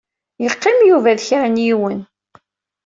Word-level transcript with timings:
Yeqqim 0.43 0.79
Yuba 0.89 1.17
d 1.17 1.19
kra 1.27 1.47
n 1.47 1.61
yiwen. 1.65 1.99